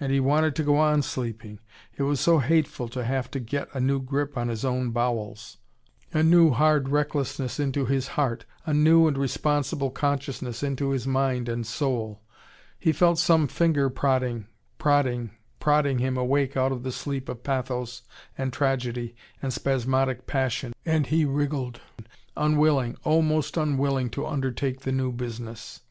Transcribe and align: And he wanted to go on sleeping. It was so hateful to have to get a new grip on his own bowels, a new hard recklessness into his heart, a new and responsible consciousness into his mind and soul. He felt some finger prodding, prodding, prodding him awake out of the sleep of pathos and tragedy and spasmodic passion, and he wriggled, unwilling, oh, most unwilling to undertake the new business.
And 0.00 0.10
he 0.10 0.18
wanted 0.18 0.56
to 0.56 0.62
go 0.62 0.78
on 0.78 1.02
sleeping. 1.02 1.58
It 1.94 2.04
was 2.04 2.20
so 2.20 2.38
hateful 2.38 2.88
to 2.88 3.04
have 3.04 3.30
to 3.32 3.38
get 3.38 3.68
a 3.74 3.80
new 3.80 4.00
grip 4.00 4.34
on 4.38 4.48
his 4.48 4.64
own 4.64 4.92
bowels, 4.92 5.58
a 6.10 6.22
new 6.22 6.52
hard 6.52 6.88
recklessness 6.88 7.60
into 7.60 7.84
his 7.84 8.08
heart, 8.16 8.46
a 8.64 8.72
new 8.72 9.06
and 9.06 9.18
responsible 9.18 9.90
consciousness 9.90 10.62
into 10.62 10.88
his 10.88 11.06
mind 11.06 11.50
and 11.50 11.66
soul. 11.66 12.22
He 12.78 12.92
felt 12.92 13.18
some 13.18 13.46
finger 13.46 13.90
prodding, 13.90 14.46
prodding, 14.78 15.32
prodding 15.60 15.98
him 15.98 16.16
awake 16.16 16.56
out 16.56 16.72
of 16.72 16.82
the 16.82 16.90
sleep 16.90 17.28
of 17.28 17.42
pathos 17.42 18.00
and 18.38 18.54
tragedy 18.54 19.14
and 19.42 19.52
spasmodic 19.52 20.26
passion, 20.26 20.72
and 20.86 21.08
he 21.08 21.26
wriggled, 21.26 21.78
unwilling, 22.38 22.96
oh, 23.04 23.20
most 23.20 23.58
unwilling 23.58 24.08
to 24.08 24.26
undertake 24.26 24.80
the 24.80 24.92
new 24.92 25.12
business. 25.12 25.82